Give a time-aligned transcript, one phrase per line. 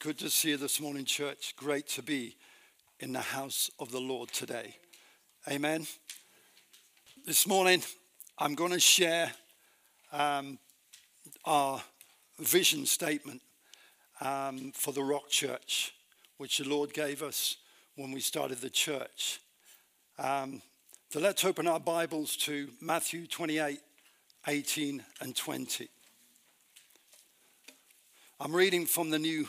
[0.00, 1.54] Good to see you this morning, church.
[1.56, 2.36] Great to be
[3.00, 4.76] in the house of the Lord today.
[5.50, 5.88] Amen.
[7.26, 7.82] This morning,
[8.38, 9.32] I'm going to share
[10.12, 10.60] um,
[11.44, 11.82] our
[12.38, 13.42] vision statement
[14.20, 15.92] um, for the Rock Church,
[16.36, 17.56] which the Lord gave us
[17.96, 19.40] when we started the church.
[20.16, 20.62] Um,
[21.10, 23.80] so let's open our Bibles to Matthew 28
[24.46, 25.88] 18 and 20.
[28.38, 29.48] I'm reading from the New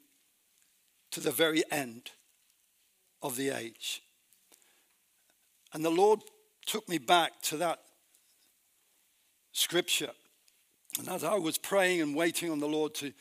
[1.11, 2.11] to the very end
[3.21, 4.01] of the age.
[5.73, 6.21] And the Lord
[6.65, 7.79] took me back to that
[9.51, 10.11] scripture.
[10.99, 13.13] And as I was praying and waiting on the Lord to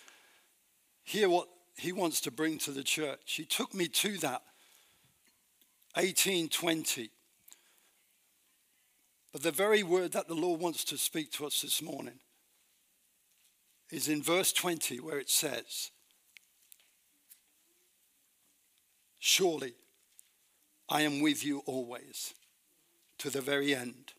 [1.05, 4.43] hear what He wants to bring to the church, He took me to that
[5.95, 7.11] 1820.
[9.33, 12.19] But the very word that the Lord wants to speak to us this morning
[13.91, 15.91] is in verse 20, where it says,
[19.21, 19.75] Surely
[20.89, 22.35] I am with you always
[23.19, 24.15] to the very end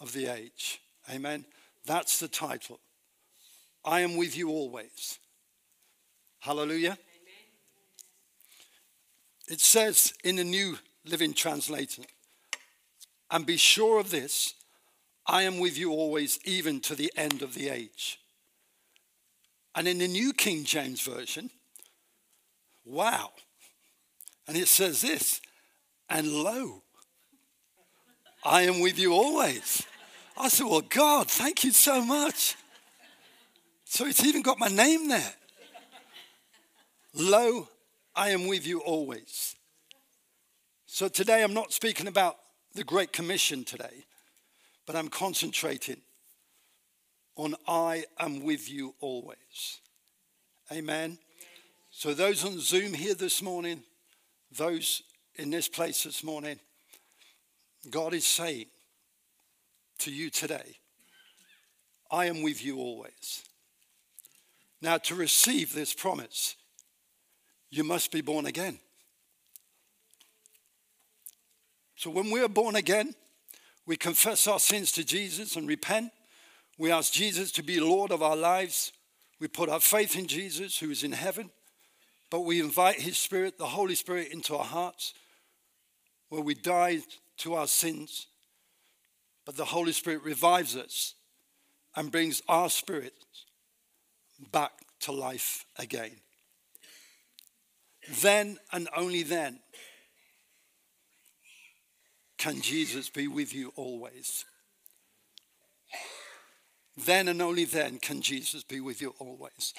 [0.00, 0.80] of the age.
[1.10, 1.46] Amen.
[1.86, 2.80] That's the title.
[3.84, 5.20] I am with you always.
[6.40, 6.90] Hallelujah.
[6.90, 6.98] Amen.
[9.48, 12.04] It says in the New Living Translation,
[13.30, 14.54] and be sure of this
[15.24, 18.20] I am with you always, even to the end of the age.
[19.74, 21.50] And in the New King James Version,
[22.84, 23.32] wow,
[24.46, 25.40] and it says this,
[26.08, 26.82] and lo,
[28.44, 29.82] I am with you always.
[30.38, 32.54] I said, Well, God, thank you so much.
[33.84, 35.32] So it's even got my name there.
[37.14, 37.68] Lo,
[38.14, 39.56] I am with you always.
[40.86, 42.36] So today I'm not speaking about
[42.74, 44.04] the Great Commission today,
[44.86, 46.00] but I'm concentrating
[47.36, 49.80] on I am with you always.
[50.70, 51.18] Amen.
[51.90, 53.82] So those on Zoom here this morning,
[54.50, 55.02] those
[55.36, 56.58] in this place this morning,
[57.90, 58.66] God is saying
[59.98, 60.76] to you today,
[62.10, 63.44] I am with you always.
[64.80, 66.54] Now, to receive this promise,
[67.70, 68.78] you must be born again.
[71.96, 73.14] So, when we are born again,
[73.86, 76.12] we confess our sins to Jesus and repent.
[76.78, 78.92] We ask Jesus to be Lord of our lives.
[79.40, 81.50] We put our faith in Jesus, who is in heaven.
[82.30, 85.14] But we invite His Spirit, the Holy Spirit, into our hearts
[86.28, 87.00] where we die
[87.38, 88.26] to our sins.
[89.44, 91.14] But the Holy Spirit revives us
[91.94, 93.14] and brings our spirit
[94.52, 96.12] back to life again.
[98.22, 99.60] Then and only then
[102.38, 104.44] can Jesus be with you always.
[106.96, 109.74] Then and only then can Jesus be with you always.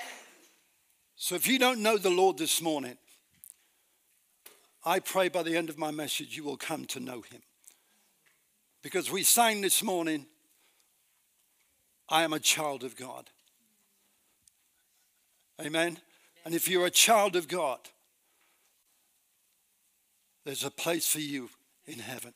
[1.19, 2.95] So if you don't know the Lord this morning,
[4.85, 7.41] I pray by the end of my message you will come to know him.
[8.83, 10.27] Because we sang this morning,
[12.07, 13.31] I am a child of God.
[15.59, 15.97] Amen.
[16.45, 17.79] And if you're a child of God,
[20.45, 21.50] there's a place for you
[21.88, 22.33] in heaven.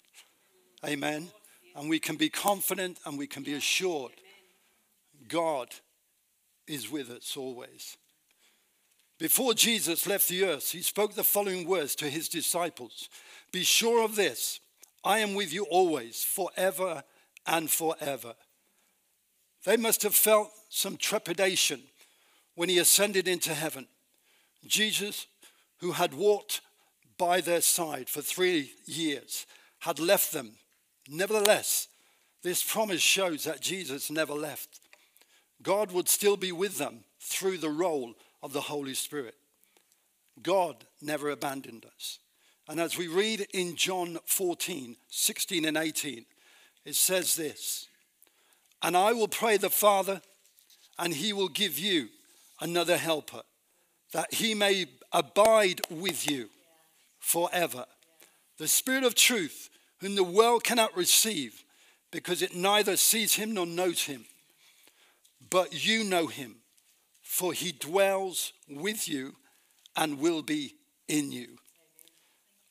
[0.83, 1.29] Amen.
[1.75, 4.11] And we can be confident and we can be assured
[5.27, 5.69] God
[6.67, 7.95] is with us always.
[9.21, 13.07] Before Jesus left the earth, he spoke the following words to his disciples
[13.51, 14.59] Be sure of this,
[15.03, 17.03] I am with you always, forever
[17.45, 18.33] and forever.
[19.63, 21.83] They must have felt some trepidation
[22.55, 23.85] when he ascended into heaven.
[24.65, 25.27] Jesus,
[25.81, 26.61] who had walked
[27.19, 29.45] by their side for three years,
[29.81, 30.53] had left them.
[31.07, 31.89] Nevertheless,
[32.41, 34.79] this promise shows that Jesus never left.
[35.61, 39.35] God would still be with them through the role of the Holy Spirit.
[40.41, 42.19] God never abandoned us.
[42.67, 46.25] And as we read in John 14, 16 and 18,
[46.85, 47.87] it says this
[48.81, 50.21] And I will pray the Father,
[50.97, 52.09] and he will give you
[52.59, 53.41] another helper,
[54.13, 56.49] that he may abide with you
[57.19, 57.85] forever.
[58.57, 61.63] The Spirit of truth, whom the world cannot receive,
[62.11, 64.25] because it neither sees him nor knows him.
[65.49, 66.60] But you know him
[67.31, 69.33] for he dwells with you
[69.95, 70.75] and will be
[71.07, 71.47] in you.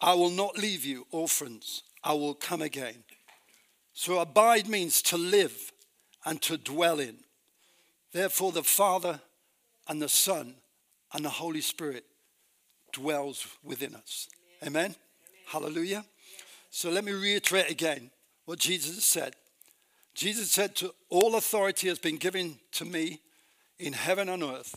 [0.02, 3.02] I will not leave you orphans, I will come again.
[3.94, 5.72] So abide means to live
[6.26, 7.16] and to dwell in.
[8.12, 9.22] Therefore, the Father
[9.88, 10.56] and the Son
[11.14, 12.04] and the Holy Spirit
[12.92, 14.28] dwells within us.
[14.62, 14.84] Amen?
[14.84, 14.96] Amen?
[15.46, 16.04] Hallelujah.
[16.70, 18.10] So let me reiterate again
[18.44, 19.36] what Jesus said.
[20.14, 23.20] Jesus said to all authority has been given to me
[23.80, 24.76] in heaven and earth.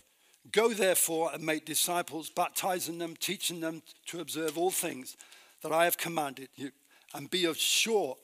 [0.52, 5.16] Go therefore and make disciples, baptizing them, teaching them to observe all things
[5.62, 6.72] that I have commanded you,
[7.14, 8.18] and be assured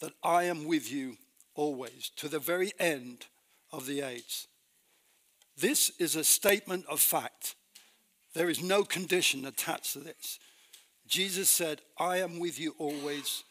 [0.00, 1.16] that I am with you
[1.54, 3.26] always to the very end
[3.72, 4.46] of the age.
[5.56, 7.54] This is a statement of fact.
[8.34, 10.38] There is no condition attached to this.
[11.06, 13.44] Jesus said, I am with you always.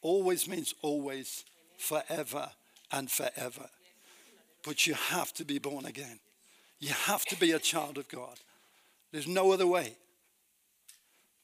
[0.00, 1.44] Always means always,
[1.76, 2.50] forever
[2.90, 3.68] and forever.
[4.64, 6.20] But you have to be born again.
[6.78, 8.38] You have to be a child of God.
[9.12, 9.96] There's no other way.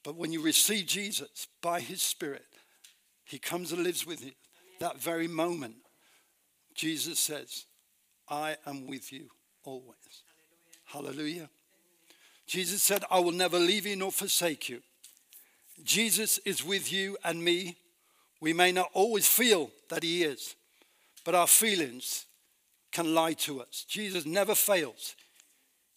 [0.02, 2.46] But when you receive Jesus by his Spirit,
[3.24, 4.32] he comes and lives with you.
[4.78, 5.76] That very moment,
[6.74, 7.64] Jesus says,
[8.28, 9.28] I am with you
[9.64, 10.22] always.
[10.84, 11.16] Hallelujah.
[11.16, 11.50] Hallelujah.
[12.46, 14.80] Jesus said, I will never leave you nor forsake you.
[15.82, 17.76] Jesus is with you and me.
[18.40, 20.54] We may not always feel that he is,
[21.24, 22.26] but our feelings
[22.96, 23.84] can lie to us.
[23.86, 25.16] Jesus never fails.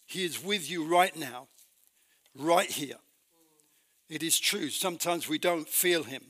[0.06, 1.48] He is with you right now,
[2.36, 2.98] right here.
[4.10, 4.68] It is true.
[4.68, 6.22] Sometimes we don't feel him,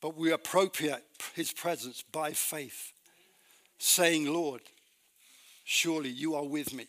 [0.00, 1.02] but we appropriate
[1.34, 2.92] his presence by faith,
[3.78, 4.60] saying, Lord,
[5.64, 6.86] surely you are with me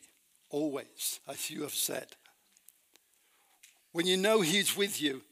[0.52, 2.10] always, as you have said.
[3.94, 5.24] When you know he's with you,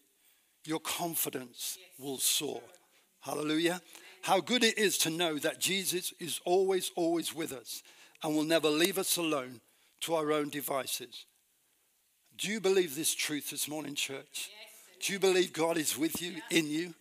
[0.65, 2.63] your confidence will soar.
[3.21, 3.79] Hallelujah.
[4.23, 7.83] How good it is to know that Jesus is always, always with us
[8.23, 9.59] and will never leave us alone
[9.99, 11.25] to our own devices.
[12.37, 14.49] Do you believe this truth this morning, church?
[14.49, 16.57] Yes, Do you believe God is with you, yeah.
[16.57, 16.93] in you, Amen.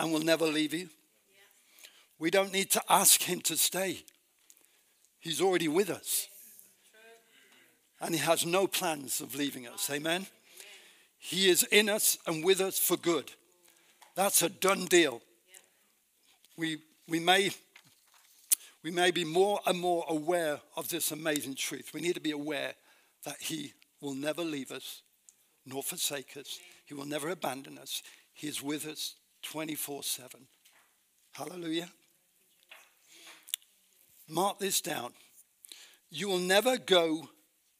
[0.00, 0.86] and will never leave you?
[0.86, 1.46] Yeah.
[2.18, 4.04] We don't need to ask Him to stay,
[5.20, 6.26] He's already with us.
[6.92, 8.00] Yes.
[8.00, 9.88] And He has no plans of leaving us.
[9.90, 10.12] Amen?
[10.12, 10.26] Amen?
[11.18, 13.30] He is in us and with us for good.
[14.16, 15.22] That's a done deal.
[16.56, 16.78] We,
[17.08, 17.50] we may
[18.84, 21.92] we may be more and more aware of this amazing truth.
[21.94, 22.74] We need to be aware
[23.24, 23.72] that He
[24.02, 25.00] will never leave us
[25.64, 28.02] nor forsake us, He will never abandon us.
[28.34, 30.40] He is with us 24 7.
[31.32, 31.88] Hallelujah.
[34.28, 35.12] Mark this down.
[36.10, 37.28] You will never go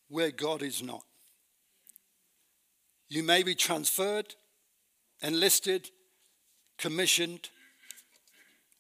[0.09, 1.05] where God is not.
[3.09, 4.35] You may be transferred,
[5.23, 5.91] enlisted,
[6.79, 7.51] commissioned,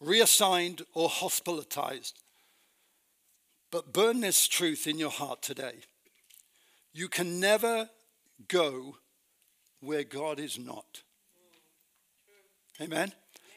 [0.05, 2.21] reassigned, or hospitalized.
[3.71, 5.75] But burn this truth in your heart today.
[6.93, 7.91] You can never
[8.49, 8.99] go
[9.81, 11.03] where God is not.
[12.81, 13.13] Amen?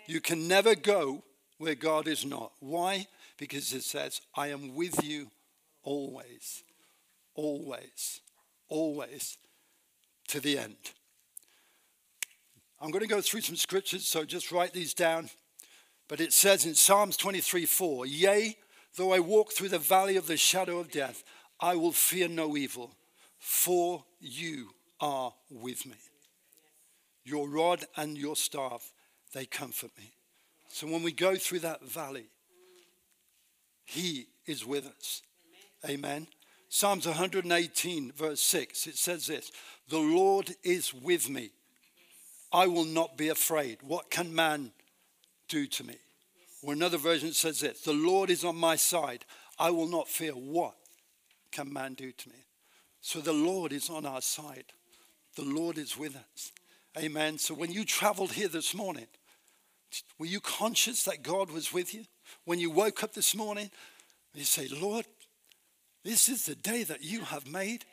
[0.07, 1.23] You can never go
[1.57, 2.51] where God is not.
[2.59, 3.07] Why?
[3.37, 5.31] Because it says, I am with you
[5.83, 6.63] always,
[7.35, 8.21] always,
[8.69, 9.37] always
[10.29, 10.75] to the end.
[12.79, 15.29] I'm going to go through some scriptures, so just write these down.
[16.07, 18.57] But it says in Psalms 23 4, Yea,
[18.95, 21.23] though I walk through the valley of the shadow of death,
[21.59, 22.93] I will fear no evil,
[23.39, 25.97] for you are with me.
[27.23, 28.91] Your rod and your staff,
[29.33, 30.13] they comfort me.
[30.69, 32.27] So when we go through that valley,
[33.83, 35.21] He is with us.
[35.83, 35.97] Amen.
[35.97, 36.27] Amen.
[36.69, 39.51] Psalms 118, verse 6, it says this
[39.89, 41.51] The Lord is with me.
[42.51, 43.79] I will not be afraid.
[43.81, 44.71] What can man
[45.47, 45.95] do to me.
[46.63, 49.25] Or another version says this The Lord is on my side.
[49.59, 50.33] I will not fear.
[50.33, 50.75] What
[51.51, 52.35] can man do to me?
[53.01, 54.65] So the Lord is on our side.
[55.35, 56.51] The Lord is with us.
[56.97, 57.37] Amen.
[57.37, 59.07] So when you traveled here this morning,
[60.19, 62.05] were you conscious that God was with you?
[62.45, 63.69] When you woke up this morning,
[64.33, 65.05] you say, Lord,
[66.03, 67.85] this is the day that you have made.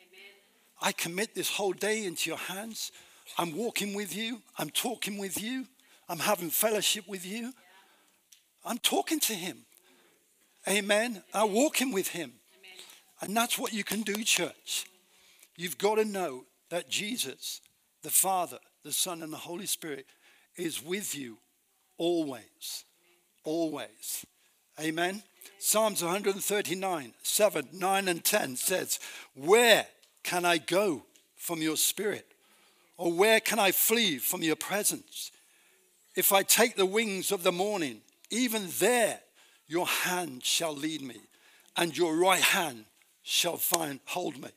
[0.81, 2.91] I commit this whole day into your hands.
[3.37, 4.41] I'm walking with you.
[4.57, 5.65] I'm talking with you.
[6.07, 7.53] I'm having fellowship with you.
[8.63, 9.65] I'm talking to him.
[10.67, 11.23] Amen.
[11.33, 12.33] I'm walking with him.
[13.21, 14.85] And that's what you can do, church.
[15.55, 17.61] You've got to know that Jesus,
[18.03, 20.05] the Father, the Son, and the Holy Spirit
[20.57, 21.37] is with you
[21.97, 22.83] always.
[23.43, 24.25] Always.
[24.79, 25.23] Amen.
[25.59, 28.99] Psalms 139, 7, 9, and 10 says,
[29.33, 29.87] Where
[30.23, 31.03] can I go
[31.35, 32.25] from your spirit?
[32.97, 35.31] Or where can I flee from your presence?
[36.15, 39.19] If I take the wings of the morning, even there
[39.67, 41.19] your hand shall lead me,
[41.75, 42.85] and your right hand
[43.23, 44.49] shall find hold me.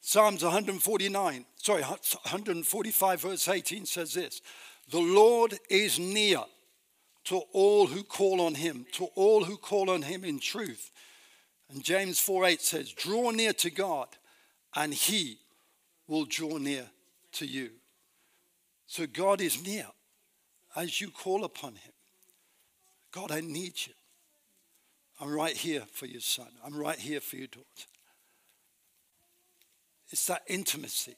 [0.00, 4.40] Psalms 149, sorry, 145, verse 18 says this
[4.90, 6.40] The Lord is near
[7.24, 10.90] to all who call on him, to all who call on him in truth.
[11.70, 14.08] And James 4 8 says, Draw near to God,
[14.74, 15.38] and he
[16.06, 16.86] will draw near
[17.32, 17.70] to you.
[18.86, 19.86] So God is near
[20.76, 21.92] as you call upon him.
[23.12, 23.92] God, I need you.
[25.20, 26.48] I'm right here for you, son.
[26.64, 27.64] I'm right here for you, daughter.
[30.10, 31.16] It's that intimacy,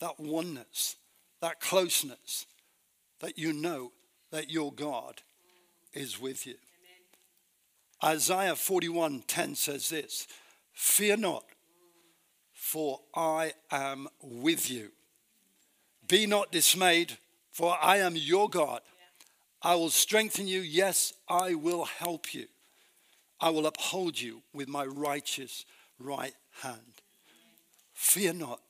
[0.00, 0.96] that oneness,
[1.40, 2.46] that closeness
[3.22, 3.92] that you know
[4.30, 5.22] that your God
[5.92, 6.54] is with you.
[8.02, 8.16] Amen.
[8.16, 10.26] Isaiah 41:10 says this,
[10.72, 11.44] "Fear not,
[12.52, 14.92] for I am with you.
[16.06, 17.18] Be not dismayed,
[17.50, 18.82] for I am your God.
[19.62, 20.60] I will strengthen you.
[20.60, 22.46] Yes, I will help you.
[23.40, 25.64] I will uphold you with my righteous
[25.98, 27.02] right hand.
[27.92, 28.60] Fear not,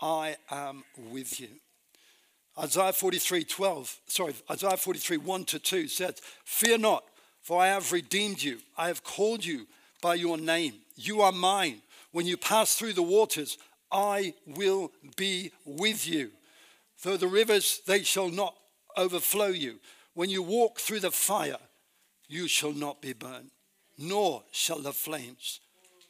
[0.00, 1.48] I am with you.
[2.58, 7.04] Isaiah 43, 12, sorry, Isaiah 43, 1 to 2 says, Fear not,
[7.40, 8.58] for I have redeemed you.
[8.76, 9.66] I have called you
[10.02, 10.74] by your name.
[10.96, 11.80] You are mine.
[12.10, 13.56] When you pass through the waters,
[13.90, 16.30] I will be with you.
[17.02, 18.54] Though the rivers, they shall not
[18.96, 19.78] overflow you.
[20.14, 21.58] When you walk through the fire,
[22.28, 23.50] you shall not be burned,
[23.98, 25.60] nor shall the flames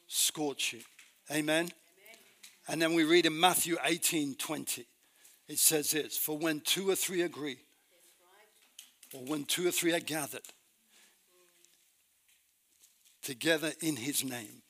[0.08, 0.80] scorch you.
[1.30, 1.70] Amen.
[2.68, 4.86] And then we read in Matthew 18 20,
[5.48, 7.58] it says this For when two or three agree,
[9.14, 10.42] or when two or three are gathered
[13.22, 14.62] together in his name,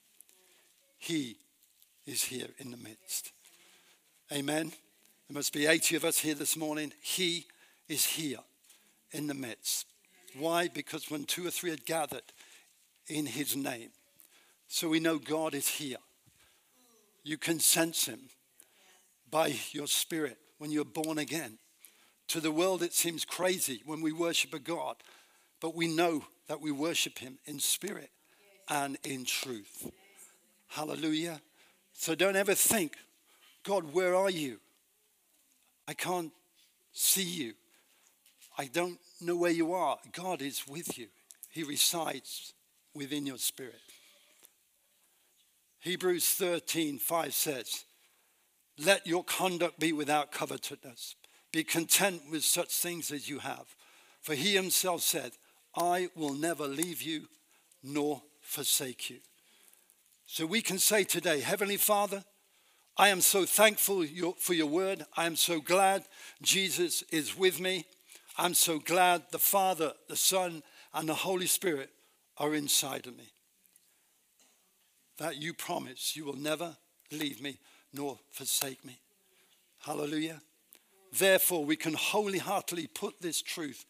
[0.99, 1.37] he
[2.07, 3.33] is here in the midst.
[4.33, 4.73] Amen.
[5.29, 6.93] There must be 80 of us here this morning.
[7.03, 7.47] He
[7.89, 8.39] is here
[9.13, 9.87] in the midst.
[10.37, 10.69] Why?
[10.69, 12.33] Because when two or three are gathered
[13.07, 13.91] in his name,
[14.69, 15.99] so we know God is here.
[17.25, 18.21] You can sense Him
[19.31, 21.59] by your spirit when you're born again.
[22.29, 24.97] To the world, it seems crazy when we worship a God,
[25.61, 28.11] but we know that we worship Him in spirit
[28.69, 29.91] and in truth.
[30.69, 31.41] Hallelujah.
[31.93, 32.97] So don't ever think,
[33.65, 34.59] God, where are you?
[35.87, 36.33] I can't
[36.93, 37.55] see you.
[38.59, 39.99] I don't know where you are.
[40.13, 41.09] God is with you,
[41.51, 42.55] He resides
[42.95, 43.81] within your spirit.
[45.81, 47.85] Hebrews 13, 5 says,
[48.79, 51.17] Let your conduct be without covetousness.
[51.53, 53.67] Be content with such things as you have.
[54.21, 55.33] For he himself said,
[55.75, 57.29] I will never leave you
[57.83, 59.19] nor forsake you.
[60.27, 62.25] So we can say today, Heavenly Father,
[62.97, 64.07] I am so thankful
[64.39, 65.05] for your word.
[65.17, 66.05] I am so glad
[66.43, 67.87] Jesus is with me.
[68.39, 70.63] I'm so glad the Father, the Son,
[70.95, 71.91] and the Holy Spirit
[72.39, 73.33] are inside of me
[75.19, 76.77] that you promise you will never
[77.11, 77.59] leave me
[77.93, 78.99] nor forsake me.
[79.79, 80.41] Hallelujah.
[81.17, 83.85] Therefore, we can wholly heartedly put this truth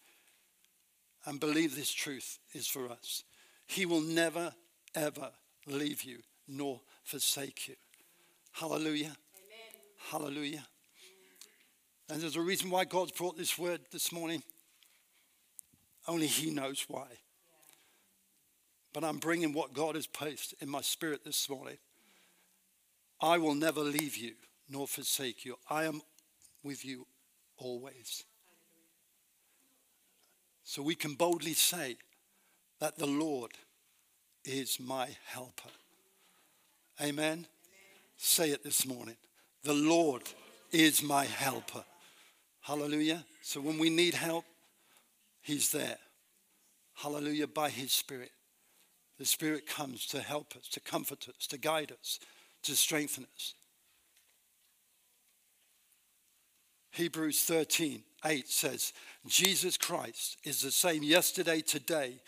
[1.24, 3.22] and believe this truth is for us.
[3.66, 4.52] He will never,
[4.94, 5.30] ever
[5.66, 6.18] leave you
[6.48, 7.76] nor forsake you.
[8.52, 9.14] Hallelujah.
[9.14, 10.10] Amen.
[10.10, 10.66] Hallelujah.
[12.12, 14.42] And there's a reason why God's brought this word this morning.
[16.06, 17.06] Only He knows why.
[18.92, 21.78] But I'm bringing what God has placed in my spirit this morning.
[23.22, 24.32] I will never leave you
[24.68, 25.56] nor forsake you.
[25.70, 26.02] I am
[26.62, 27.06] with you
[27.56, 28.24] always.
[30.64, 31.96] So we can boldly say
[32.78, 33.52] that the Lord
[34.44, 35.70] is my helper.
[37.00, 37.24] Amen?
[37.24, 37.46] Amen?
[38.18, 39.16] Say it this morning.
[39.64, 40.24] The Lord
[40.72, 41.84] is my helper.
[42.62, 43.24] Hallelujah.
[43.42, 44.44] So when we need help,
[45.42, 45.98] He's there.
[46.94, 47.46] Hallelujah.
[47.46, 48.30] By His Spirit.
[49.18, 52.18] The Spirit comes to help us, to comfort us, to guide us,
[52.62, 53.54] to strengthen us.
[56.92, 58.92] Hebrews 13, 8 says,
[59.26, 62.20] Jesus Christ is the same yesterday, today,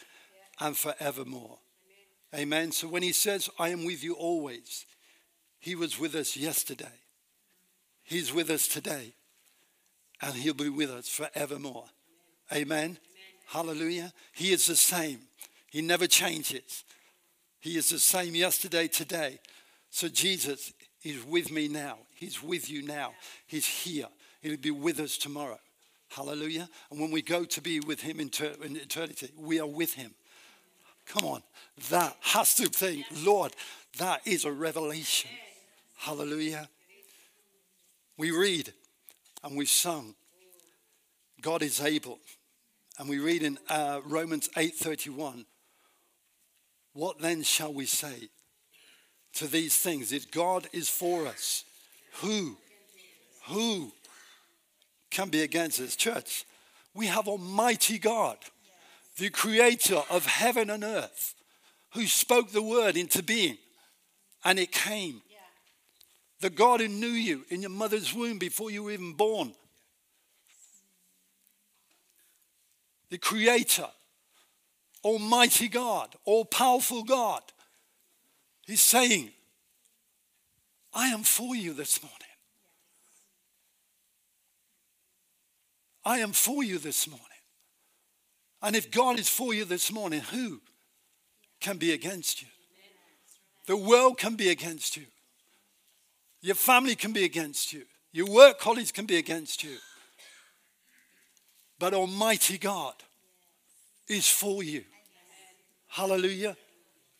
[0.58, 1.58] and forevermore.
[2.32, 2.42] Amen.
[2.42, 2.72] Amen.
[2.72, 4.86] So when he says, I am with you always,
[5.60, 6.86] he was with us yesterday.
[8.02, 9.14] He's with us today,
[10.20, 11.84] and he'll be with us forevermore.
[12.52, 12.78] Amen.
[12.78, 12.98] Amen.
[13.46, 14.12] Hallelujah.
[14.32, 15.20] He is the same.
[15.70, 16.84] He never changes.
[17.60, 19.38] He is the same yesterday, today.
[19.90, 21.98] So Jesus is with me now.
[22.14, 23.12] He's with you now.
[23.46, 24.08] He's here.
[24.40, 25.58] He'll be with us tomorrow.
[26.08, 26.68] Hallelujah.
[26.90, 29.94] And when we go to be with him in, ter- in eternity, we are with
[29.94, 30.14] him.
[31.06, 31.42] Come on.
[31.90, 33.52] That has to think, Lord,
[33.98, 35.30] that is a revelation.
[35.96, 36.68] Hallelujah.
[38.16, 38.72] We read
[39.44, 40.14] and we've sung,
[41.40, 42.18] God is able.
[42.98, 45.44] And we read in uh, Romans 8:31,
[46.92, 48.30] what then shall we say
[49.34, 50.12] to these things.
[50.12, 51.64] If God is for us,
[52.22, 52.56] who,
[53.46, 53.92] who
[55.10, 55.96] can be against us?
[55.96, 56.44] Church,
[56.94, 58.38] we have Almighty God,
[59.18, 61.34] the creator of heaven and earth,
[61.94, 63.58] who spoke the word into being
[64.44, 65.22] and it came.
[66.44, 69.54] The God who knew you in your mother's womb before you were even born.
[73.08, 73.88] The creator,
[75.02, 77.40] Almighty God, all powerful God.
[78.66, 79.30] He's saying,
[80.92, 82.18] I am for you this morning.
[86.04, 87.24] I am for you this morning.
[88.60, 90.60] And if God is for you this morning, who
[91.62, 92.48] can be against you?
[93.66, 95.06] The world can be against you.
[96.44, 97.84] Your family can be against you.
[98.12, 99.78] Your work colleagues can be against you.
[101.78, 102.92] But Almighty God
[104.10, 104.84] is for you.
[105.88, 106.54] Hallelujah.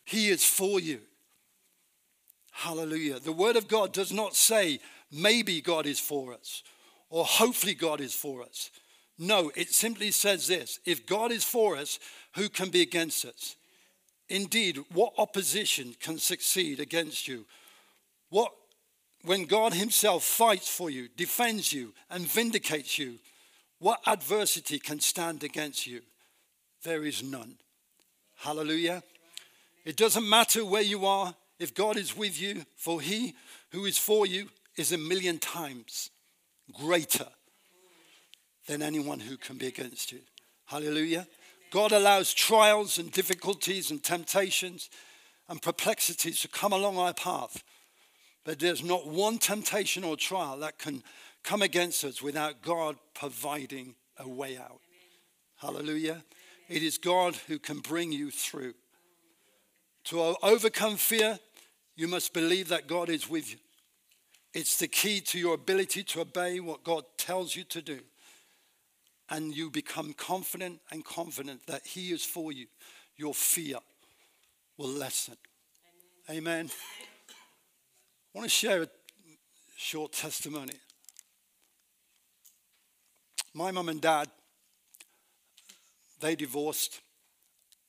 [0.03, 0.99] He is for you.
[2.51, 3.19] Hallelujah.
[3.19, 4.79] The Word of God does not say
[5.11, 6.61] maybe God is for us
[7.09, 8.69] or hopefully God is for us.
[9.17, 11.97] No, it simply says this if God is for us,
[12.35, 13.55] who can be against us?
[14.29, 17.47] Indeed, what opposition can succeed against you?
[18.29, 18.51] What,
[19.25, 23.15] when God Himself fights for you, defends you, and vindicates you,
[23.79, 26.01] what adversity can stand against you?
[26.83, 27.55] There is none.
[28.37, 29.03] Hallelujah.
[29.83, 33.35] It doesn't matter where you are, if God is with you, for He
[33.71, 36.09] who is for you is a million times
[36.73, 37.27] greater
[38.67, 40.19] than anyone who can be against you.
[40.65, 41.27] Hallelujah.
[41.71, 44.89] God allows trials and difficulties and temptations
[45.47, 47.63] and perplexities to come along our path.
[48.45, 51.03] But there's not one temptation or trial that can
[51.43, 54.79] come against us without God providing a way out.
[54.79, 54.81] Amen.
[55.57, 56.11] Hallelujah.
[56.11, 56.23] Amen.
[56.69, 58.73] It is God who can bring you through.
[60.05, 61.39] To overcome fear,
[61.95, 63.57] you must believe that God is with you.
[64.53, 67.99] It's the key to your ability to obey what God tells you to do
[69.29, 72.67] and you become confident and confident that He is for you,
[73.17, 73.77] your fear
[74.77, 75.35] will lessen.
[76.29, 76.69] Amen.
[76.69, 76.71] Amen.
[78.35, 78.87] I want to share a
[79.77, 80.73] short testimony.
[83.53, 84.27] My mum and dad,
[86.19, 86.99] they divorced,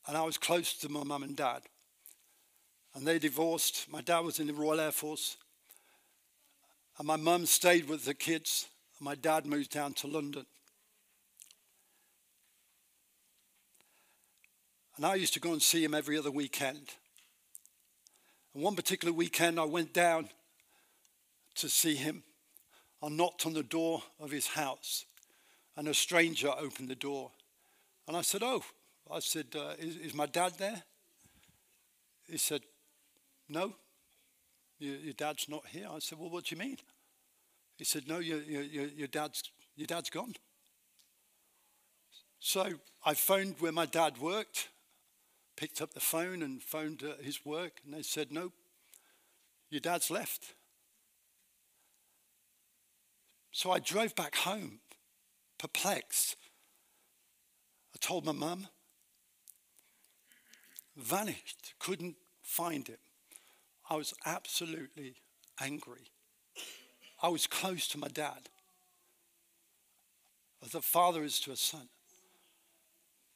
[0.07, 1.63] and I was close to my mum and dad.
[2.95, 3.91] And they divorced.
[3.91, 5.37] My dad was in the Royal Air Force,
[6.97, 8.69] and my mum stayed with the kids.
[9.01, 10.47] And my dad moved down to London.
[14.97, 16.95] And I used to go and see him every other weekend.
[18.55, 20.31] And one particular weekend, I went down
[21.57, 22.23] to see him.
[23.03, 25.05] I knocked on the door of his house,
[25.77, 27.31] and a stranger opened the door.
[28.09, 28.63] And I said, Oh,
[29.11, 30.83] I said, uh, is, is, my dad there?
[32.29, 32.63] He said,
[33.49, 33.75] No,
[34.79, 35.89] your, your, dad's not here.
[35.91, 36.79] I said, Well, what do you mean?
[37.77, 39.43] He said, No, your, your, your, dad's,
[39.77, 40.35] your dad's gone.
[42.41, 44.69] So I phoned where my dad worked
[45.57, 48.53] picked up the phone and phoned uh, his work, and they said, No,
[49.71, 50.55] your dad's left.
[53.57, 54.81] So I drove back home,
[55.59, 56.37] perplexed.
[57.95, 58.69] I told my mum,
[60.95, 62.99] vanished, couldn't find him.
[63.89, 65.15] I was absolutely
[65.59, 66.11] angry.
[67.23, 68.51] I was close to my dad,
[70.63, 71.89] as a father is to a son.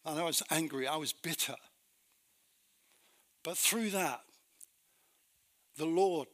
[0.04, 1.56] And I was angry, I was bitter.
[3.42, 4.20] But through that,
[5.78, 6.28] the Lord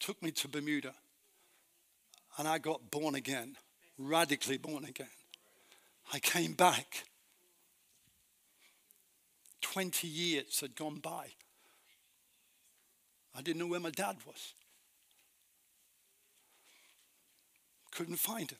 [0.00, 0.94] took me to Bermuda
[2.38, 3.56] and I got born again,
[3.98, 5.06] radically born again.
[6.12, 7.04] I came back.
[9.60, 11.28] 20 years had gone by.
[13.36, 14.54] I didn't know where my dad was.
[17.90, 18.58] Couldn't find him.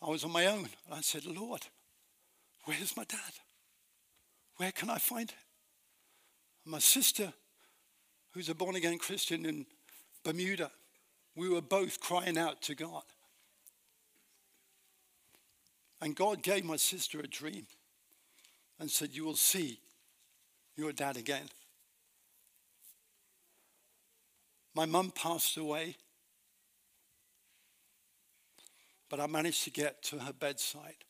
[0.00, 0.68] I was on my own.
[0.86, 1.66] And I said, Lord,
[2.68, 3.32] Where's my dad?
[4.58, 5.38] Where can I find him?
[6.66, 7.32] My sister,
[8.32, 9.64] who's a born again Christian in
[10.28, 10.70] Bermuda,
[11.34, 13.04] we were both crying out to God.
[16.02, 17.66] And God gave my sister a dream
[18.78, 19.80] and said, You will see
[20.76, 21.48] your dad again.
[24.74, 25.96] My mum passed away,
[29.08, 31.06] but I managed to get to her bedside.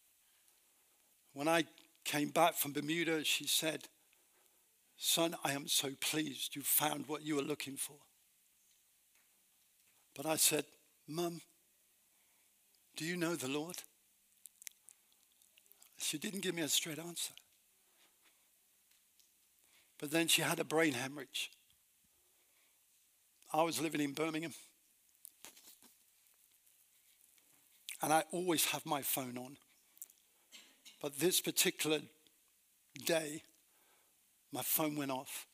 [1.33, 1.65] When I
[2.05, 3.89] came back from Bermuda, she said,
[4.97, 7.97] Son, I am so pleased you found what you were looking for.
[10.19, 10.65] But I said,
[11.07, 11.41] Mum,
[12.97, 13.77] do you know the Lord?
[15.97, 17.33] She didn't give me a straight answer.
[20.01, 21.53] But then she had a brain hemorrhage.
[23.55, 24.55] I was living in Birmingham.
[28.03, 29.57] And I always have my phone on.
[31.01, 32.01] But this particular
[33.07, 33.43] day,
[34.51, 35.47] my phone went off.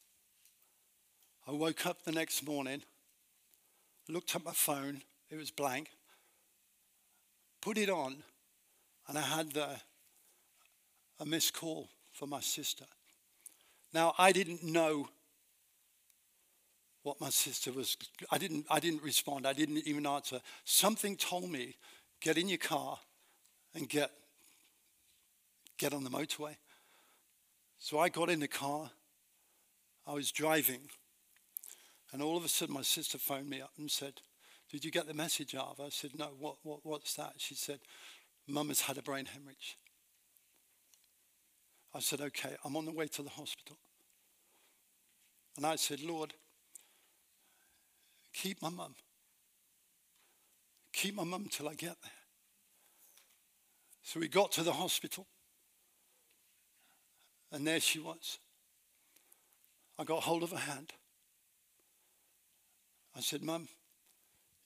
[1.47, 2.83] I woke up the next morning,
[4.09, 5.91] looked at my phone, it was blank,
[7.61, 8.17] put it on,
[9.09, 9.69] and I had the,
[11.21, 12.85] a missed call for my sister.
[13.93, 15.09] Now, I didn't know
[17.05, 17.97] what my sister was.
[18.31, 19.47] I didn't, I didn't respond.
[19.47, 20.41] I didn't even answer.
[20.65, 21.77] Something told me,
[22.21, 22.99] get in your car
[23.75, 24.11] and get,
[25.79, 26.57] get on the motorway.
[27.79, 28.91] So I got in the car.
[30.07, 30.81] I was driving.
[32.15, 34.21] And all of a sudden, my sister phoned me up and said,
[34.71, 35.81] Did you get the message, Arv?
[35.81, 37.33] I said, No, what, what, what's that?
[37.39, 37.81] She said,
[38.47, 39.77] Mum has had a brain hemorrhage.
[41.93, 43.79] I said, Okay, I'm on the way to the hospital.
[45.57, 46.35] And I said, Lord,
[48.33, 48.95] keep my mum.
[50.93, 52.13] Keep my mum till I get there.
[54.05, 55.27] So we got to the hospital.
[57.51, 58.39] And there she was.
[59.99, 60.93] I got hold of her hand.
[63.17, 63.69] I said, Mum,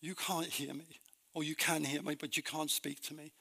[0.01, 1.01] you can't hear me,
[1.35, 3.33] or you can hear me, but you can't speak to me.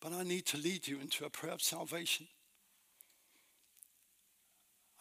[0.00, 2.26] But I need to lead you into a prayer of salvation.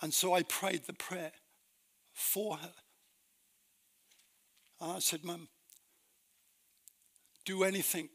[0.01, 1.31] And so I prayed the prayer
[2.13, 2.73] for her.
[4.81, 5.47] And I said, Mum,
[7.45, 8.09] do anything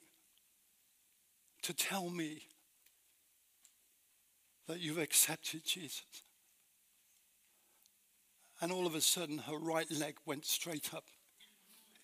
[1.62, 2.42] to tell me
[4.66, 6.04] that you've accepted Jesus.
[8.60, 11.04] And all of a sudden, her right leg went straight up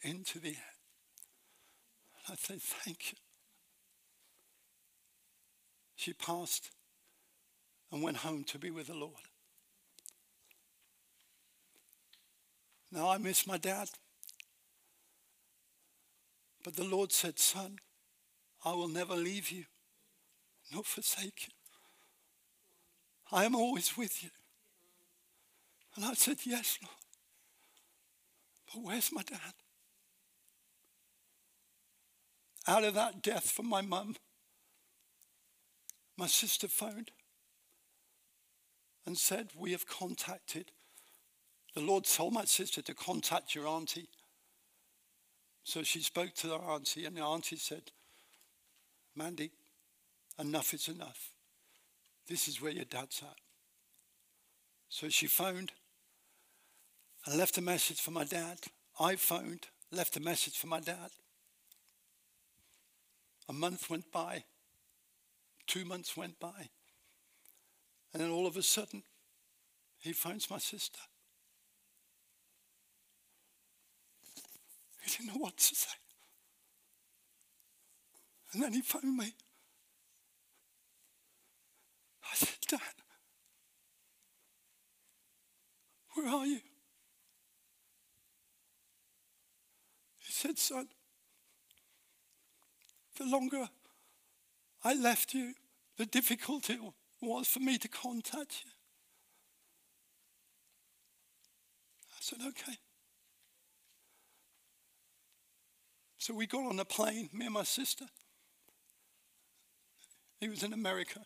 [0.03, 0.75] into the air.
[2.29, 3.19] I said, Thank you.
[5.97, 6.71] She passed
[7.91, 9.15] and went home to be with the Lord.
[12.93, 13.89] Now I miss my dad.
[16.63, 17.79] But the Lord said, Son,
[18.65, 19.65] I will never leave you
[20.73, 21.53] nor forsake you.
[23.31, 24.31] I am always with you.
[25.97, 26.95] And I said, Yes, Lord.
[28.73, 29.55] But where's my dad?
[32.67, 34.17] Out of that death from my mum,
[36.17, 37.11] my sister phoned
[39.07, 40.71] and said, We have contacted.
[41.75, 44.09] The Lord told my sister to contact your auntie.
[45.65, 47.91] So she spoke to the auntie, and the auntie said,
[49.17, 49.51] Mandy,
[50.39, 51.31] enough is enough.
[52.29, 53.39] This is where your dad's at.
[54.89, 55.73] So she phoned
[57.27, 58.59] and left a message for my dad.
[58.99, 61.11] I phoned, left a message for my dad.
[63.49, 64.45] A month went by,
[65.67, 66.69] two months went by,
[68.13, 69.03] and then all of a sudden,
[69.99, 71.01] he phones my sister.
[75.03, 75.97] He didn't know what to say.
[78.53, 79.35] And then he phoned me.
[82.31, 82.81] I said, Dad,
[86.15, 86.61] where are you?
[90.35, 90.89] Said, Son,
[93.17, 93.69] the longer
[94.83, 95.55] I left you,
[95.97, 96.81] the difficulty it
[97.23, 98.71] was for me to contact you.
[102.11, 102.79] I said, okay.
[106.19, 108.07] So we got on a plane, me and my sister.
[110.41, 111.21] He was in America.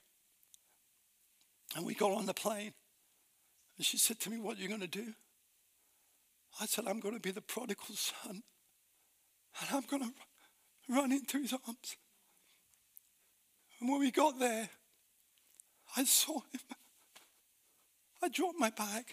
[1.76, 2.72] And we got on the plane.
[3.76, 5.14] And she said to me, What are you going to do?
[6.60, 8.42] I said, I'm going to be the prodigal son.
[9.60, 10.12] And I'm going to
[10.88, 11.96] run into his arms.
[13.80, 14.68] And when we got there,
[15.96, 16.60] I saw him.
[18.22, 19.04] I dropped my bag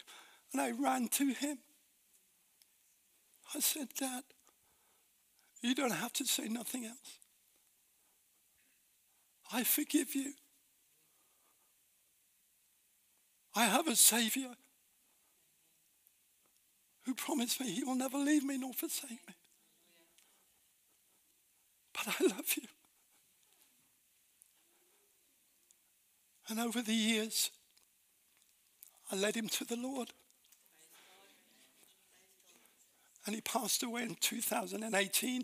[0.52, 1.60] and I ran to him.
[3.54, 4.24] I said, Dad,
[5.62, 7.20] you don't have to say nothing else.
[9.52, 10.34] I forgive you.
[13.56, 14.52] I have a Savior
[17.06, 19.36] who promised me he will never leave me nor forsake me.
[21.96, 22.68] But I love you.
[26.48, 27.50] And over the years,
[29.12, 30.10] I led him to the Lord.
[33.26, 35.44] And he passed away in 2018,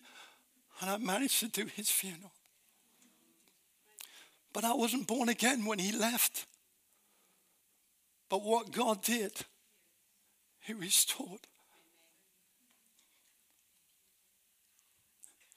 [0.82, 2.32] and I managed to do his funeral.
[4.54, 6.46] But I wasn't born again when he left.
[8.30, 9.32] But what God did,
[10.60, 11.48] he restored.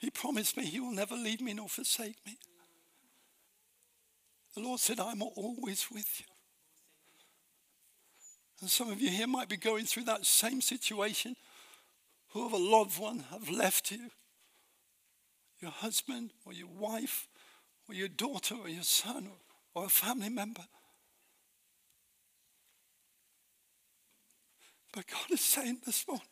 [0.05, 2.37] He promised me he will never leave me nor forsake me.
[4.55, 6.27] The Lord said, I'm always with you.
[8.61, 11.37] And some of you here might be going through that same situation.
[12.33, 14.11] Who of a loved one have left you?
[15.61, 17.27] Your husband or your wife
[17.89, 19.31] or your daughter or your son
[19.75, 20.67] or a family member.
[24.93, 26.27] But God is saying this morning,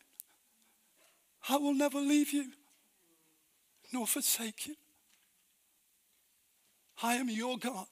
[1.49, 2.51] I will never leave you
[3.93, 4.75] nor forsake you.
[7.01, 7.87] I am your God.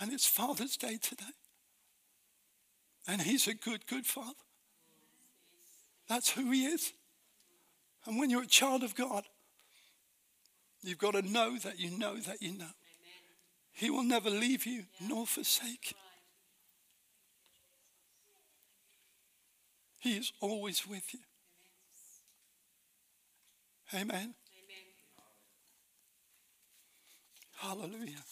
[0.00, 1.24] And it's Father's Day today.
[3.06, 4.32] And He's a good, good Father.
[6.08, 6.92] That's who He is.
[8.06, 9.24] And when you're a child of God,
[10.82, 12.74] you've got to know that you know that you know.
[13.72, 16.01] He will never leave you nor forsake you.
[20.02, 21.20] He is always with you.
[23.94, 24.08] Amen.
[24.08, 24.34] Amen.
[27.56, 28.24] Hallelujah.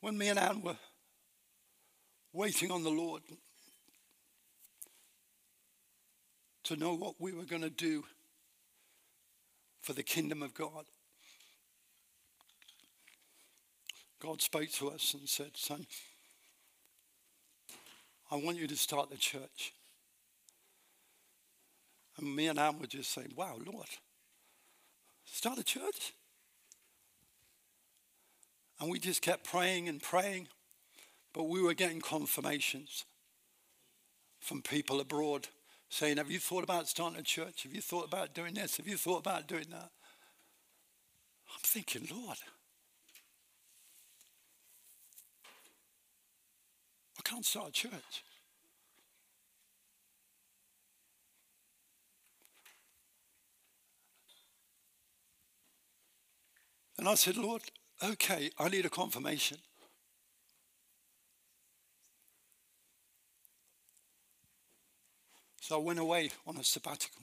[0.00, 0.76] When me and Anne were
[2.32, 3.22] waiting on the Lord
[6.64, 8.02] to know what we were going to do
[9.80, 10.86] for the kingdom of God,
[14.22, 15.84] God spoke to us and said, Son,
[18.30, 19.72] I want you to start the church.
[22.16, 23.88] And me and Anne were just saying, Wow, Lord,
[25.24, 26.12] start a church?
[28.80, 30.46] And we just kept praying and praying,
[31.34, 33.04] but we were getting confirmations
[34.38, 35.48] from people abroad
[35.88, 37.64] saying, Have you thought about starting a church?
[37.64, 38.76] Have you thought about doing this?
[38.76, 39.90] Have you thought about doing that?
[41.52, 42.38] I'm thinking, Lord,
[47.24, 48.24] I can't start a church.
[56.98, 57.62] And I said, Lord,
[58.02, 59.58] okay, I need a confirmation.
[65.60, 67.22] So I went away on a sabbatical.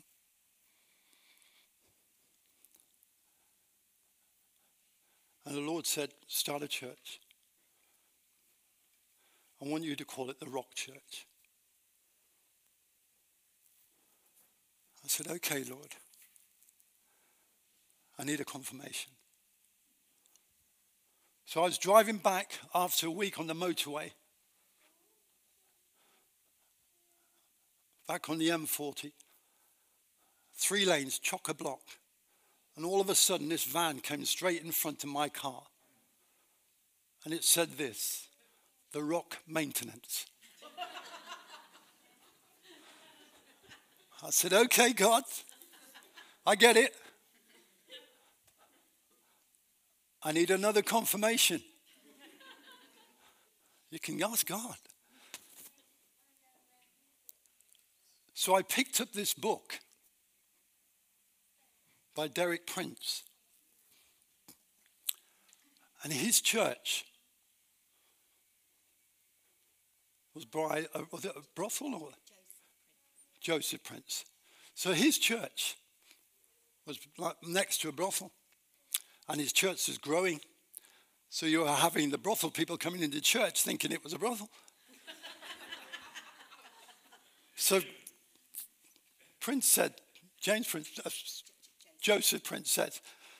[5.46, 7.20] And the Lord said, Start a church.
[9.62, 11.28] I want you to call it the Rock Church.
[15.04, 15.96] I said, Okay, Lord.
[18.18, 19.12] I need a confirmation.
[21.46, 24.12] So I was driving back after a week on the motorway,
[28.08, 29.14] back on the M40,
[30.54, 31.82] three lanes, chock a block.
[32.76, 35.64] And all of a sudden, this van came straight in front of my car.
[37.26, 38.29] And it said this
[38.92, 40.26] the rock maintenance.
[44.22, 45.24] I said, okay, God,
[46.46, 46.94] I get it.
[50.22, 51.62] I need another confirmation.
[53.92, 54.76] You can ask God.
[58.34, 59.80] So I picked up this book
[62.16, 63.24] by Derek Prince.
[66.04, 67.06] And his church
[70.34, 72.10] was by, uh, was it a brothel or?
[73.42, 74.26] Joseph Prince.
[74.76, 75.78] So his church
[76.86, 78.32] was like next to a brothel,
[79.28, 80.40] and his church was growing.
[81.30, 84.50] So you were having the brothel people coming into church thinking it was a brothel.
[87.56, 87.82] so
[89.40, 89.94] Prince said,
[90.42, 91.10] James Prince, uh,
[92.02, 92.92] Joseph Prince said,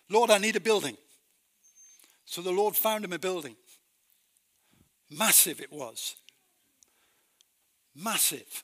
[0.10, 0.98] Lord, I need a building.
[2.26, 3.56] So the Lord found him a building.
[5.10, 6.16] Massive it was.
[7.96, 8.64] Massive.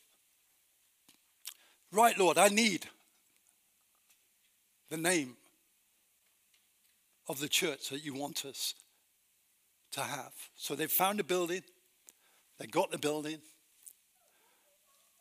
[1.92, 2.88] Right, Lord, I need
[4.90, 5.38] the name
[7.28, 8.74] of the church that you want us
[9.92, 10.34] to have.
[10.56, 11.64] So they found a building,
[12.60, 13.40] they got the building.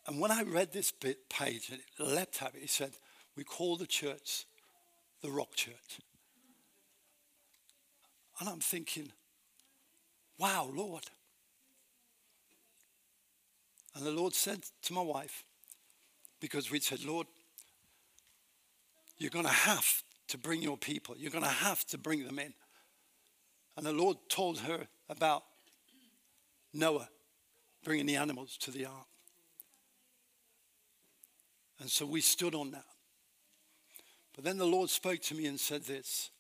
[0.07, 2.93] And when I read this bit page, and it leapt at me, he said,
[3.37, 4.45] We call the church
[5.23, 6.01] the Rock Church.
[8.39, 9.11] And I'm thinking,
[10.39, 11.05] wow, Lord,
[13.95, 15.45] and the Lord said to my wife,
[16.41, 17.27] because we'd said, Lord,
[19.19, 22.39] you're going to have to bring your people, you're going to have to bring them
[22.39, 22.55] in.
[23.77, 25.43] And the Lord told her about
[26.73, 27.09] Noah
[27.85, 29.07] bringing the animals to the ark.
[31.81, 32.85] And so we stood on that.
[34.35, 36.31] But then the Lord spoke to me and said this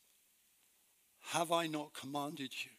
[1.33, 2.71] Have I not commanded you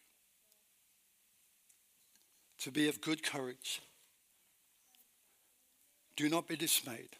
[2.58, 3.80] to be of good courage?
[6.16, 7.10] Do not be dismayed,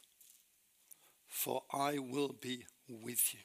[1.29, 3.41] for I will be with you.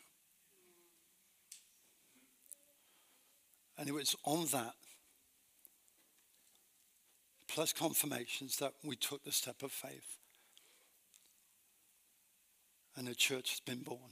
[3.78, 4.76] And it was on that,
[7.48, 10.20] plus confirmations, that we took the step of faith.
[12.96, 14.12] And the church has been born.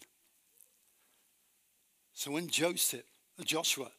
[2.13, 3.05] So when Joseph,
[3.39, 3.91] uh, Joshua,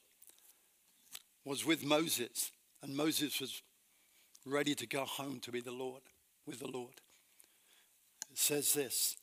[1.45, 3.63] was with Moses, and Moses was
[4.45, 6.03] ready to go home to be the Lord,
[6.47, 7.01] with the Lord,
[8.31, 9.17] it says this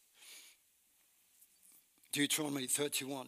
[2.11, 3.27] Deuteronomy 31.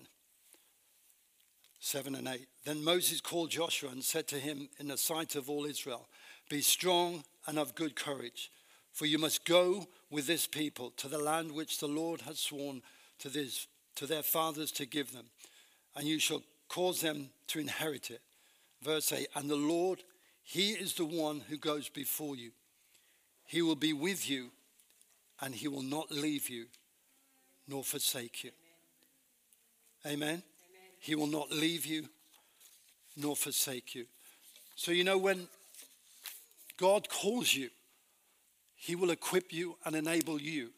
[1.79, 2.47] 7 and 8.
[2.65, 6.07] Then Moses called Joshua and said to him in the sight of all Israel,
[6.49, 8.51] Be strong and of good courage,
[8.91, 12.81] for you must go with this people to the land which the Lord has sworn
[13.19, 15.27] to, this, to their fathers to give them,
[15.95, 18.21] and you shall cause them to inherit it.
[18.81, 20.03] Verse 8 And the Lord,
[20.43, 22.51] He is the one who goes before you.
[23.45, 24.51] He will be with you,
[25.41, 26.65] and He will not leave you
[27.67, 28.51] nor forsake you.
[30.05, 30.43] Amen.
[30.99, 32.07] He will not leave you
[33.15, 34.05] nor forsake you.
[34.75, 35.47] So, you know, when
[36.77, 37.69] God calls you,
[38.75, 40.69] He will equip you and enable you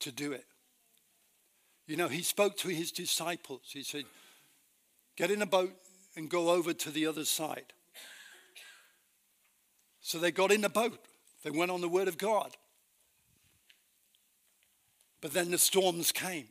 [0.00, 0.44] to do it.
[1.86, 3.62] You know, He spoke to His disciples.
[3.72, 4.04] He said,
[5.16, 5.72] Get in a boat
[6.16, 7.72] and go over to the other side.
[10.00, 10.98] So they got in the boat,
[11.42, 12.56] they went on the word of God.
[15.20, 16.48] But then the storms came.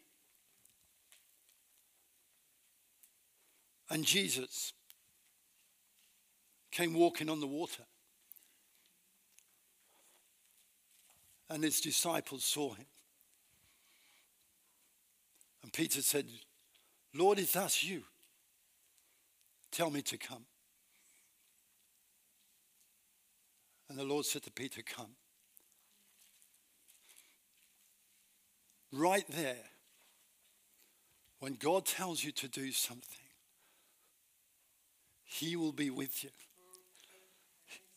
[3.90, 4.74] And Jesus
[6.72, 7.84] came walking on the water.
[11.50, 12.86] And his disciples saw him.
[15.64, 16.28] And Peter said,
[17.14, 18.04] Lord, if that's you,
[19.72, 20.46] tell me to come.
[23.90, 25.16] And the Lord said to Peter, Come.
[28.92, 29.66] Right there,
[31.40, 33.04] when God tells you to do something,
[35.24, 36.32] he will be with you.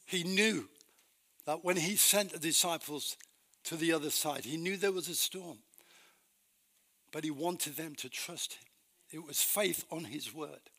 [0.04, 0.68] He knew
[1.46, 3.16] that when he sent the disciples
[3.64, 5.58] to the other side, he knew there was a storm.
[7.10, 8.64] But he wanted them to trust him.
[9.10, 10.70] It was faith on his word.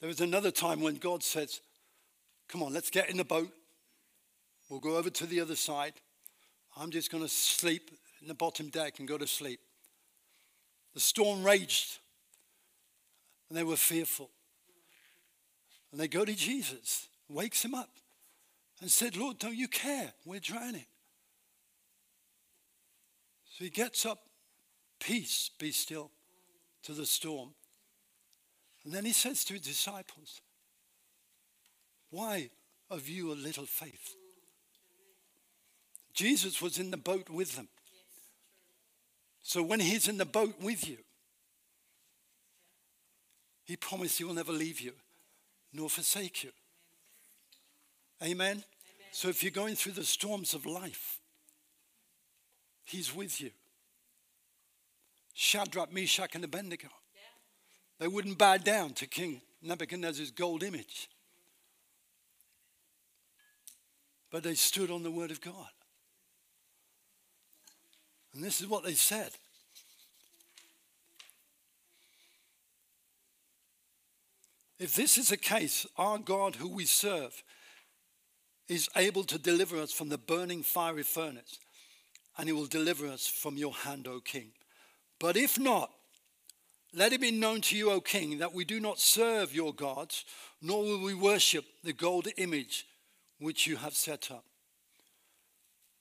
[0.00, 1.60] There was another time when God says,
[2.48, 3.50] Come on, let's get in the boat.
[4.68, 5.94] We'll go over to the other side.
[6.76, 9.60] I'm just going to sleep in the bottom deck and go to sleep.
[10.94, 11.98] The storm raged
[13.48, 14.30] and they were fearful.
[15.92, 17.90] And they go to Jesus, wakes him up,
[18.80, 20.12] and said, Lord, don't you care?
[20.24, 20.86] We're drowning.
[23.56, 24.18] So he gets up,
[25.00, 26.10] peace, be still,
[26.82, 27.54] to the storm.
[28.84, 30.42] And then he says to his disciples,
[32.10, 32.50] Why
[32.90, 34.14] have you a little faith?
[36.14, 37.68] Jesus was in the boat with them.
[39.42, 40.98] So when he's in the boat with you,
[43.66, 44.92] he promised He will never leave you
[45.72, 46.50] nor forsake you.
[48.22, 48.30] Amen?
[48.50, 48.62] Amen?
[49.10, 51.20] So if you're going through the storms of life,
[52.84, 53.50] He's with you.
[55.34, 56.86] Shadrach, Meshach, and Abednego.
[56.86, 57.20] Yeah.
[57.98, 61.08] They wouldn't bow down to King Nebuchadnezzar's gold image.
[64.36, 65.70] But they stood on the word of God.
[68.34, 69.30] And this is what they said
[74.78, 77.42] If this is the case, our God who we serve
[78.68, 81.58] is able to deliver us from the burning fiery furnace,
[82.36, 84.48] and he will deliver us from your hand, O king.
[85.18, 85.90] But if not,
[86.92, 90.26] let it be known to you, O king, that we do not serve your gods,
[90.60, 92.84] nor will we worship the gold image
[93.38, 94.44] which you have set up.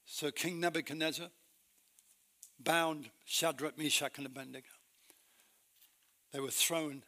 [0.05, 1.27] So King Nebuchadnezzar
[2.59, 4.67] bound Shadrach, Meshach, and Abednego.
[6.31, 7.03] They were thrown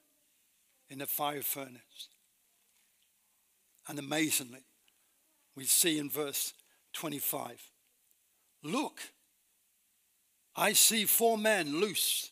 [0.90, 2.10] in a fire furnace.
[3.88, 4.64] And amazingly,
[5.56, 6.54] we see in verse
[6.94, 7.62] 25
[8.64, 9.00] Look,
[10.56, 12.32] I see four men loose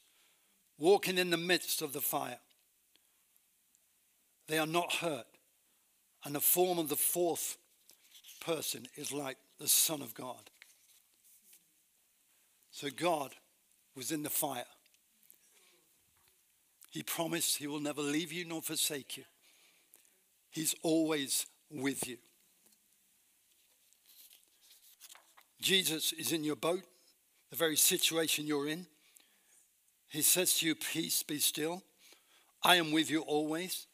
[0.78, 2.40] walking in the midst of the fire.
[4.48, 5.28] They are not hurt,
[6.24, 7.58] and the form of the fourth
[8.46, 10.50] person is like the Son of God.
[12.72, 13.32] So God
[13.96, 14.66] was in the fire.
[16.92, 19.24] He promised He will never leave you nor forsake you.
[20.52, 22.18] He's always with you.
[25.62, 26.84] Jesus is in your boat,
[27.50, 28.86] the very situation you're in.
[30.10, 31.82] He says to you, Peace, be still.
[32.64, 33.88] I am with you always.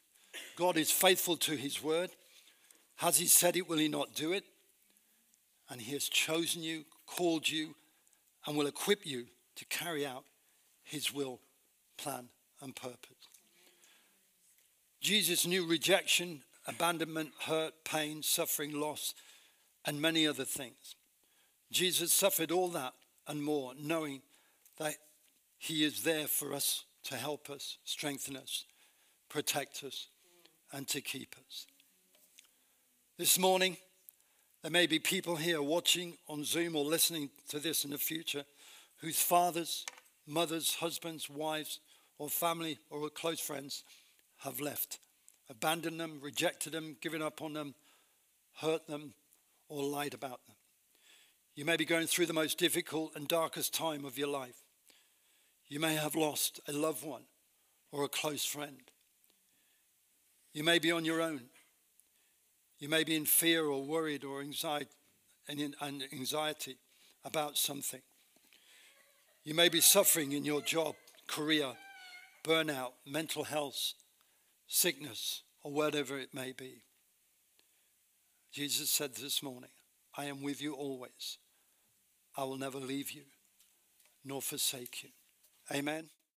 [0.55, 2.11] God is faithful to his word.
[3.01, 4.43] Has he said it, will he not do it?
[5.71, 7.73] And he has chosen you, called you,
[8.45, 9.25] and will equip you
[9.55, 10.23] to carry out
[10.83, 11.39] his will,
[11.97, 12.29] plan,
[12.61, 13.27] and purpose.
[14.99, 19.15] Jesus knew rejection, abandonment, hurt, pain, suffering, loss,
[19.83, 20.93] and many other things.
[21.71, 22.93] Jesus suffered all that
[23.27, 24.21] and more, knowing
[24.77, 24.97] that
[25.57, 28.65] he is there for us to help us, strengthen us,
[29.27, 30.05] protect us,
[30.71, 31.65] and to keep us.
[33.21, 33.77] This morning,
[34.63, 38.45] there may be people here watching on Zoom or listening to this in the future
[38.99, 39.85] whose fathers,
[40.25, 41.79] mothers, husbands, wives,
[42.17, 43.83] or family or close friends
[44.39, 44.97] have left,
[45.51, 47.75] abandoned them, rejected them, given up on them,
[48.59, 49.13] hurt them,
[49.69, 50.55] or lied about them.
[51.53, 54.63] You may be going through the most difficult and darkest time of your life.
[55.67, 57.25] You may have lost a loved one
[57.91, 58.81] or a close friend.
[60.53, 61.50] You may be on your own.
[62.81, 64.89] You may be in fear or worried or anxiety,
[67.23, 68.01] about something.
[69.43, 70.95] You may be suffering in your job,
[71.27, 71.73] career,
[72.43, 73.93] burnout, mental health,
[74.67, 76.81] sickness, or whatever it may be.
[78.51, 79.69] Jesus said this morning,
[80.17, 81.37] I am with you always.
[82.35, 83.25] I will never leave you
[84.25, 85.09] nor forsake you.
[85.71, 86.09] Amen.